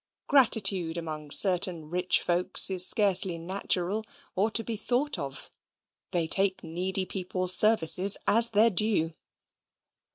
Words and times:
Gratitude 0.25 0.97
among 0.97 1.29
certain 1.29 1.87
rich 1.87 2.21
folks 2.21 2.71
is 2.71 2.83
scarcely 2.83 3.37
natural 3.37 4.03
or 4.35 4.49
to 4.49 4.63
be 4.63 4.75
thought 4.75 5.19
of. 5.19 5.51
They 6.09 6.25
take 6.25 6.63
needy 6.63 7.05
people's 7.05 7.53
services 7.53 8.17
as 8.25 8.49
their 8.49 8.71
due. 8.71 9.13